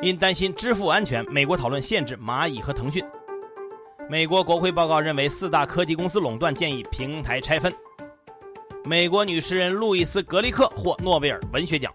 [0.00, 3.04] 因担心支付安全，美国讨论限制蚂蚁和腾讯。
[4.08, 7.72] 美国国会报告认为四大科技公司垄断，建议平台拆分。
[8.84, 11.92] 美国女诗人路易斯·格利克获诺贝尔文学奖。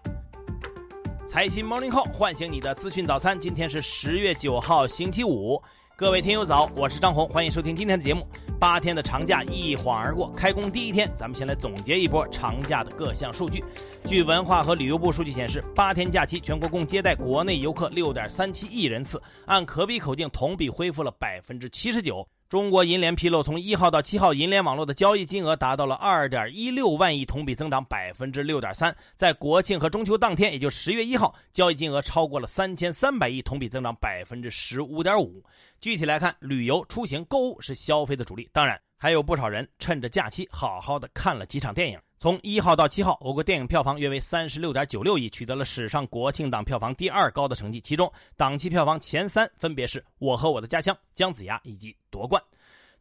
[1.26, 3.40] 财新 Morning Call 唤醒你的资讯早餐。
[3.40, 5.60] 今天是十月九号，星期五。
[5.96, 8.26] 各位听友早，我是张红，欢迎收听今天的节目。
[8.58, 13.62] 八天的长假一晃而过，开工第一天，咱们先来总结一波长假的各项数据。
[14.04, 22.26] 据文化和旅游部数据显示，八天假期全国共接待国内游客六点三七亿人次，按可比口径同比恢复了百分之七十九。
[22.54, 28.94] 中国银联披露，从一号到七号，银联网络的交易金额达到了二点一六万亿，同比增长百分之六点三。
[29.16, 35.42] 在国庆和中秋当天，也就十月一号，交易金额超过了三千三百亿，同比增长百分之十五点五。
[35.80, 41.98] 具体来看，旅游、出行、购物是消费的主力，当然还有不少人趁着假期好好的看了几场电影。
[42.24, 47.82] 从一号到七号，我国电影票房约为三十六点九六亿，取得了史上国庆档票房第二高的成绩。
[47.82, 52.42] 其中，档期票房前三分别是《我和我的家乡》、《姜子牙》以及《夺冠》。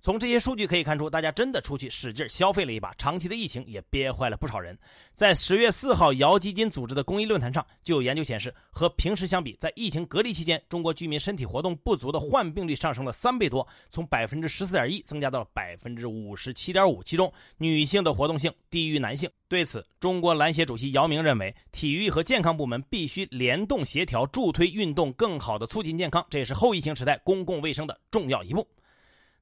[0.04, 2.94] 从这些数据可以看出，大家真的出去使劲消费了一把。
[2.96, 4.78] 长期的疫情也憋坏了不少人。
[5.14, 17.02] 在十月四号姚基金组织的公益论坛上，就有研究显示，和平时相比，在疫情隔离期间，中国居民身体活动不足的患病率上升了三倍多，从百分之十四点一增加到了百分之五十七点五。
[17.02, 19.30] 其中，女性的活动性低于男性。
[19.48, 28.68] 对此，中国篮协主席姚明认为，体育和健康部门必须联动协调，助推运动，更好的促进健康，这也是后疫情时代公共卫生的重要一步。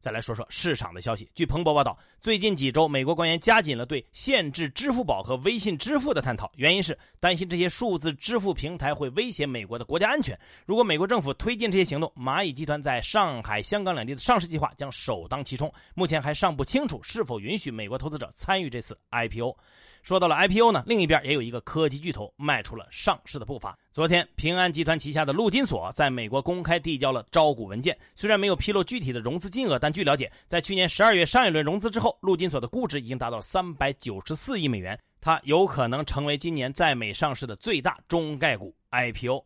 [0.02, 1.30] 再来说说市场的消息。
[1.36, 10.38] 据彭博报道，最近几周，美国官员加紧了对限制支付宝和微信支付的探讨，原因是担心这些数字支付平台会威胁美国的国家安全。
[10.66, 15.72] 如果美国政府推进这些行动，蚂蚁集团在上海、香港两地的上市计划将首当其冲。
[15.94, 19.56] 目前还尚不清楚是否允许美国投资者参与这次 IPO。
[20.02, 23.78] 说到了 IPO 呢，另一边也有一个科技巨头迈出了上市的步伐。
[23.92, 39.46] 昨天，平安集团旗下的陆金所在美国公开递交了招股文件，虽然没有披露具体的融资金额，但据了解，在去年十二月上一轮融资之后，陆金所的估值已经达到三百九十四亿美元，它有可能成为今年在美上市的最大中概股 IPO。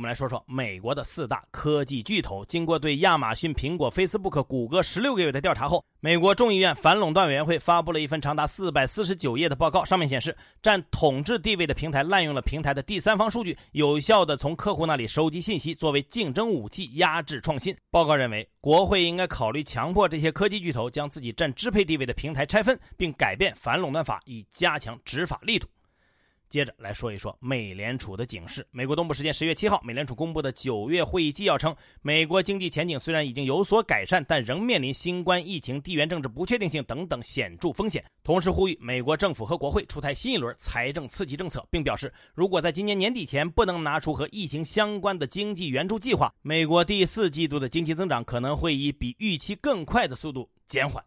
[0.00, 2.42] 我们来说说美国的四大科技巨头。
[2.46, 9.84] 经过对亚马逊、苹果、Facebook、谷歌十六个月的调查后，美国众议院反垄断委员会发布了一份长达四百四十九页的报告。
[9.84, 17.76] 上面显示，占统治地位的平台滥用了平台的第三方数据，有效的从客户那里收集信息，作为竞争武器压制创新。
[17.90, 25.68] 报告认为，国会应该考虑强迫这些科技巨头将自己占支配地位的平台拆分，并改变反垄断法，以加强执法力度。
[26.50, 28.66] 接着来说一说美联储的警示。
[28.72, 38.04] 美国东部时间十月七号，美联储公布的九月会议纪要称，美国经济前景虽然已经有所改善，但仍面临新冠疫情、地缘政治不确定性等等显著风险。
[38.24, 51.00] 同时呼吁美国政府和国会出台新一轮财政刺激政策，并表示，如果在今年年底前不能拿出和疫情相关的经济援助计划，美国第四季度的经济增长可能会以比预期更快的速度减缓。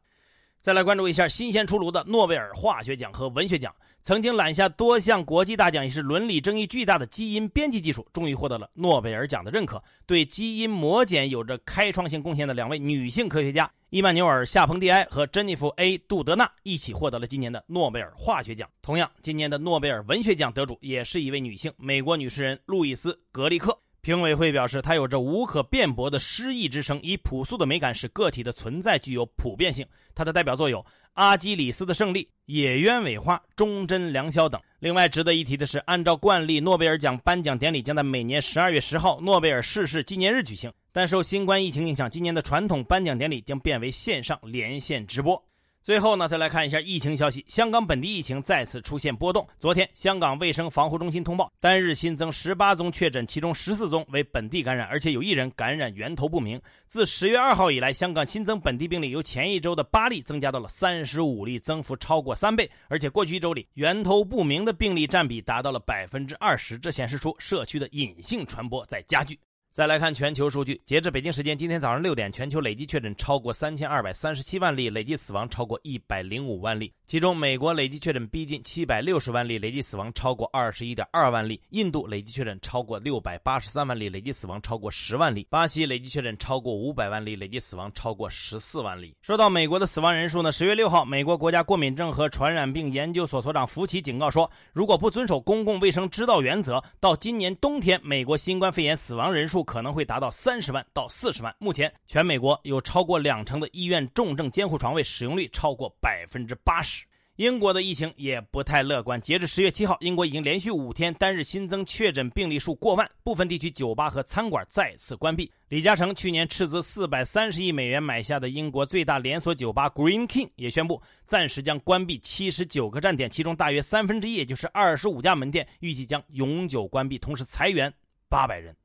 [0.64, 3.76] 再来关注一下新鲜出炉的诺贝尔化学奖和文学奖。
[4.02, 9.84] 曾经揽下多项国际大奖，也是伦理争议巨大的基因编辑技术，终于获得了诺贝尔奖的认可。
[10.06, 18.70] 对基因模检有着开创性贡献的两位女性科学家伊曼纽尔·夏彭蒂埃和珍妮弗 ·A· 杜德纳一起获得了今年的诺贝尔化学奖。
[18.82, 23.78] 同样，今年的诺贝尔文学奖得主也是一位女性，美国女诗人路易斯·格利克。
[24.04, 29.88] 评委会表示，他有着无可辩驳的诗意之声，以朴素的美感使个体的存在具有普遍性。
[30.14, 30.80] 他的代表作有
[31.14, 34.62] 《阿基里斯的胜利》《野鸢尾花》《忠贞良宵》等。
[34.80, 45.42] 另外值得一提的是，按照惯例，诺贝尔奖颁奖典礼将在每年十二月十号诺贝尔逝世纪念日举行，但受新冠疫情影响，今年的传统颁奖典礼将变为线上连线直播。
[45.84, 47.44] 最后呢，再来看一下疫情消息。
[47.46, 49.46] 香港本地疫情再次出现波动。
[49.60, 56.58] 昨天，香港卫生防护中心通报，单日新增十八宗确诊，其中十四宗为本地感染，而且有一人感染源头不明。
[56.88, 62.72] 自十月二号以来，香港新增本地病例由前一周的八例增加到了三十五例，增幅超过三倍。
[62.88, 69.38] 而且过去一周里，源头不明的病例占比达到了百分之二十，这显示出社区的隐性传播在加剧。
[69.74, 76.94] 再来看全球数据，截至北京时间今天早上六点，全球累计确诊超过三千二百三十七万例，累计死亡超过一百零五万例。
[77.08, 89.16] 其中，美国累计确诊逼近七百六十万例，累计死亡超过二十一点二万例；印度累计确诊超过六百八十三万例，累计死亡超过十万例；巴西累计确诊超过五百万例，累计死亡超过十四万例。
[89.24, 90.52] 说到美国的死亡人数呢？
[90.52, 99.63] 十月六号，美国国家过敏症和传染病研究所所长福奇警告说，如果不遵守公共卫生之道原则，到今年冬天，美国新冠肺炎死亡人数。
[99.64, 101.56] 可能会达到三十万到四十万。
[101.60, 107.06] 目前，全美国有超过两成的医院重症监护床位使用率超过百分之八十。
[107.38, 109.20] 英国的疫情也不太乐观。
[109.20, 115.52] 截至十月七号，英国已经连续五天单日新增确诊病例数过万，部分地区酒吧和餐馆再次关闭。
[115.68, 127.92] 李嘉诚去年斥资四百三十亿美元买下的英国最大连锁酒吧 Green King 也宣布暂时将关闭七十九个站点，其中大约三分之一，也就是二十五家门店，预计将永久关闭，同时裁员
[128.30, 128.76] 八百人。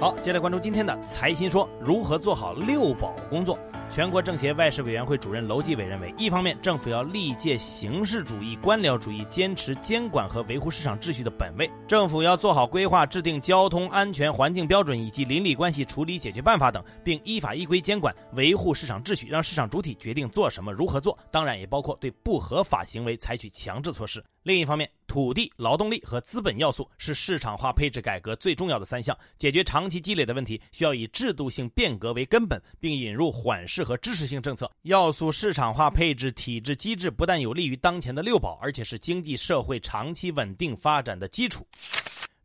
[0.00, 3.58] 好，接下来关注今天的财新说，如何做好六保工作。
[3.90, 21.18] 全国政协外事委员会主任楼继伟认为，一方面，政府要力戒形式主义、官僚主义，坚持监管和维护市场秩序的本位；政府要做好规划、制定交通安全环境标准以及邻里关系处理解决办法等，并依法依规监管、维护市场秩序，让市场主体决定做什么、如何做。
[21.32, 24.24] 当然，也包括对不合法行为采取强制措施。
[24.44, 29.14] 另一方面，土地、劳动力和资本要素是市场化配置改革最重要的三项。
[29.36, 34.70] 解决长期积累的问题，需要以制度性变革为根本，并引入缓释适合支持性政策。
[34.82, 41.66] 要素市场化配置体制机制不但有利于当前的六保，而且是经济社会长期稳定发展的基础。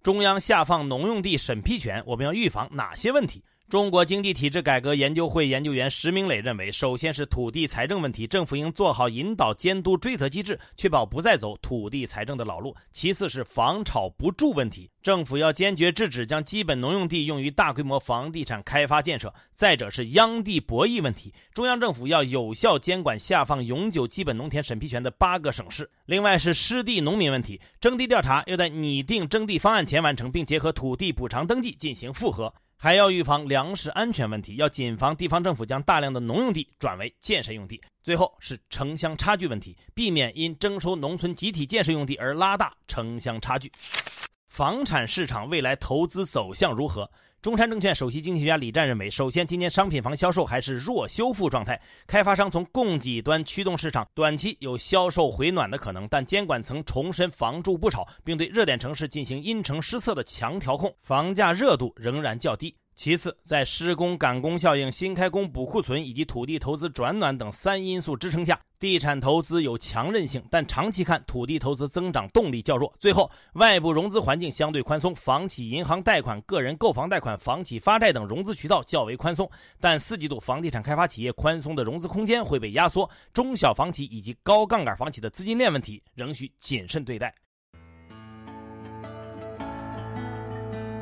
[0.02, 3.44] 中央下放农用地审批权，我们要预防哪些问题？
[3.68, 12.76] 中国经济体制改革研究会研究员石明磊认为，首先是土地财政问题，政府应做好引导、监督、追责机制，确保不再走土地财政的老路。
[12.92, 19.34] 其次是房炒不住问题，政府要坚决制止将基本农用地用于大规模房地产开发建设。
[19.56, 25.90] 再者是央地博弈问题，中央政府要有效监管下放永久基本农田审批权的八个省市。
[26.06, 32.54] 另外是湿地农民问题，征地调查要在拟定征地方案前完成，并结合土地补偿登记进行复核。
[32.78, 37.82] 还要预防粮食安全问题，要谨防地方政府将大量的农用地转为建设用地。
[38.04, 43.72] 最后是城乡差距问题，避免因征收农村集体建设用地而拉大城乡差距。
[44.48, 47.10] 房产市场未来投资走向如何？
[47.46, 62.76] 中山证券首席经济学家李战认为，首先，今年商品房销售还是弱修复状态，开发商从供给端驱动市场，短期有销售回暖的可能，但监管层重申房住不炒，并对热点城市进行因城施策的强调控，房价热度仍然较低。
[62.96, 72.92] 其次，在施工赶工效应、新开工补库存以及土地投资转暖等三因素支撑下，地产投资有强韧性，但长期看，土地投资增长动力较弱。
[72.98, 79.48] 最后，外部融资环境相对宽松，房企银行贷款、个人购房贷款、房企发债等融资渠道较为宽松，
[79.82, 87.36] 但四季度房地产开发企业宽松的融资空间会被压缩，中小房企以及高杠杆房企的资金链问题仍需谨慎对待。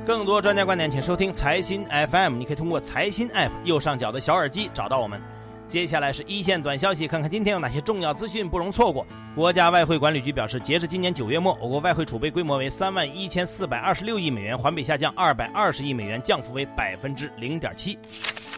[0.05, 2.35] 更多专家观点，请收听财新 FM。
[2.35, 5.21] 你可以通过财新 App 右上角的小耳机找到我们。
[5.69, 9.07] 接下来是一线短消息，看看今天有哪些重要资讯不容错过。
[9.33, 17.97] 国家外汇管理局表示，截至今年九月末，我国外汇储备规模为三万一千四百二十六亿美元，环比下降二百二十亿美元，降幅为百分之零点七。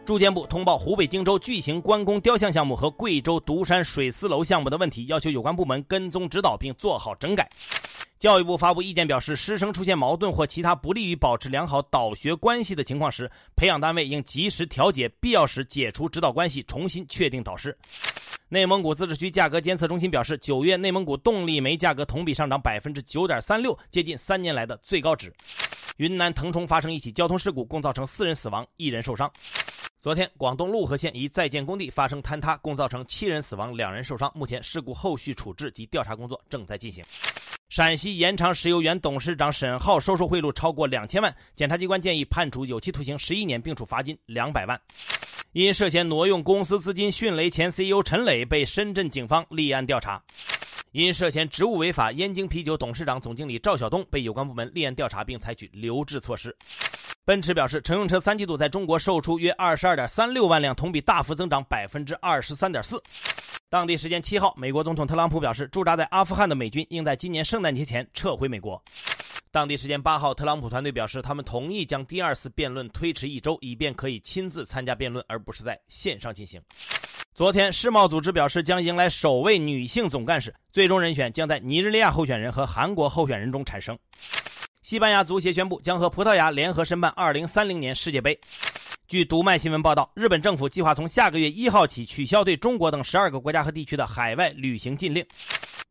[0.04, 7.48] 住建部通报湖北荆州巨型关公雕像项目和贵州独山水丝楼项目的问题，要求有关部门跟踪指导并做好整改。
[8.18, 17.78] 教育部发布意见表示，师生出现矛盾或其他不利于保持良好导学关系的情况时，培养单位应及时调解，必要时解除指导关系，重新确定导师。
[18.48, 25.34] 内蒙古自治区价格监测中心表示，九月内蒙古动力煤价格同比上涨百分之九点三六，接近三年来的最高值。
[25.98, 29.32] 云南腾冲发生一起交通事故，共造成四人死亡，一人受伤。
[30.06, 34.32] 昨天，广东陆河县一在建工地发生坍塌，共造成七人死亡，两人受伤。
[34.36, 37.04] 目前，事故后续处置及调查工作正在进行。
[37.70, 44.80] 陕西延长石油原董事长沈浩收受贿赂超过两千万，检察机关建议判处有期徒刑十一年，并处罚金两百万。
[45.54, 50.22] 因涉嫌挪用公司资金，迅雷前 CEO 陈磊被深圳警方立案调查。
[50.92, 56.56] 因涉嫌职务违法，燕京啤酒董事长、总经理赵晓东被有关部门立案调查，并采取留置措施。
[57.26, 63.02] 奔驰表示，乘用车三季度在中国售出约二十二点三六万辆，同比大幅增长百分之二十三点四。
[63.68, 68.80] 当地时间七号，美国总统特朗普表示，驻扎在阿富汗的美军应在今年圣诞节前撤回美国。
[69.50, 76.62] 当地时间八号，特朗普团队表示，他们同意将第二次辩论推迟一周，以便可以亲自参加辩论，而不是在线上进行。
[77.34, 83.98] 昨天，世贸组织表示将迎来首位女性总干事，最终人选将在尼日利亚候选人和韩国候选人中产生。
[84.86, 88.40] 西班牙足协宣布将和葡萄牙联合申办2030年世界杯。
[89.08, 95.26] 据读卖新闻报道，日本政府计划从下个月一号起取消对中国等十二个国家和地区的海外旅行禁令。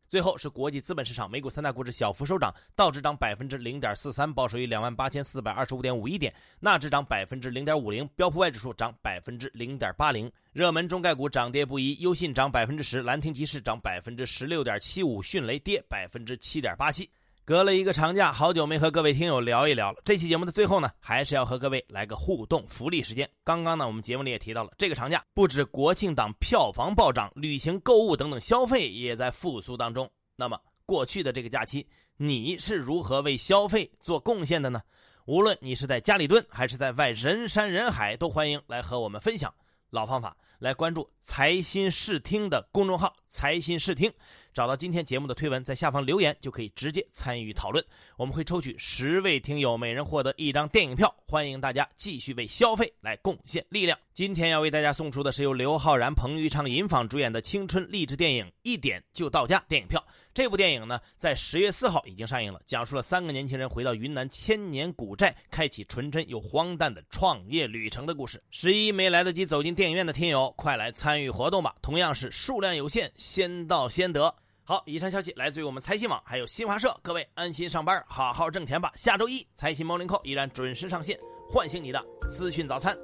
[0.07, 10.31] 最后是国际资本市场，美股三大股指小幅收涨，道指涨百分之零点四三，报收于两万八千四百二十五点五一点；纳指涨百分之零点五零，标普外指数涨百分之零点八零。
[10.53, 17.09] 热门中概股涨跌不一，优信涨百分之十，兰亭集市涨百分之十六点七五，迅雷跌百分之七点八七。
[17.47, 20.01] 隔了一个长假，好久没和各位听友聊一聊了。
[20.03, 23.29] 这期节目的最后呢，还是要和各位来个互动福利时间。
[23.43, 30.09] 刚刚呢，我们节目里也提到了，这个长假不止国庆档票房暴涨，旅行、购物等等消费也在复苏当中。
[30.35, 31.87] 那么过去的这个假期，
[32.17, 34.81] 你是如何为消费做贡献的呢？
[35.25, 39.53] 无论你是在家里蹲，还是在外人山人海，都欢迎来和我们分享。
[39.91, 44.11] 老方法，来关注财新视听的公众号“财新视听”，
[44.55, 47.83] 找到今天节目的推文，在下方留言就可以直接参与讨论。
[48.15, 51.13] 我们会抽取十位听友，每人获得一张电影票。
[51.27, 53.99] 欢迎大家继续为消费来贡献力量。
[54.13, 60.01] 今天要为大家送出的是由刘昊然、彭昱畅尹昉主演的青春励志电影《一点就到家》电影票。
[60.33, 68.41] 这部电影呢，在十月四号已经上映了，讲述了三个年轻人回到云南千年古寨，开启纯真又荒诞的创业旅程的故事。
[68.51, 71.75] 十一没来得及走进电影院的听友，快来参与活动吧！
[71.81, 74.33] 同样是数量有限，先到先得。
[74.67, 76.99] 好，以上消息来自于我们财新网，还有新华社。
[77.03, 78.91] 各位安心上班，好好挣钱吧。
[78.95, 81.19] 下周一财新猫零扣依然准时上线，
[81.51, 82.97] 唤醒你的资讯早餐。